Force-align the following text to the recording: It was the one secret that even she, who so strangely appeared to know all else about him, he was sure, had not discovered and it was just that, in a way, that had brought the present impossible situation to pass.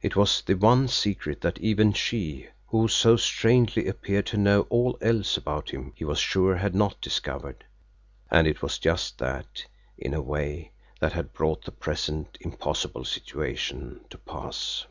It 0.00 0.16
was 0.16 0.40
the 0.40 0.54
one 0.54 0.88
secret 0.88 1.42
that 1.42 1.58
even 1.58 1.92
she, 1.92 2.48
who 2.68 2.88
so 2.88 3.18
strangely 3.18 3.86
appeared 3.86 4.24
to 4.28 4.38
know 4.38 4.62
all 4.70 4.96
else 5.02 5.36
about 5.36 5.68
him, 5.72 5.92
he 5.94 6.06
was 6.06 6.18
sure, 6.18 6.56
had 6.56 6.74
not 6.74 6.98
discovered 7.02 7.64
and 8.30 8.46
it 8.46 8.62
was 8.62 8.78
just 8.78 9.18
that, 9.18 9.66
in 9.98 10.14
a 10.14 10.22
way, 10.22 10.72
that 11.00 11.12
had 11.12 11.34
brought 11.34 11.66
the 11.66 11.70
present 11.72 12.38
impossible 12.40 13.04
situation 13.04 14.06
to 14.08 14.16
pass. 14.16 14.86